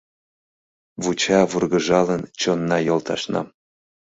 Вуча 1.03 1.39
вургыжалын 1.49 2.21
чонна 2.39 2.77
йолташнам. 2.87 3.47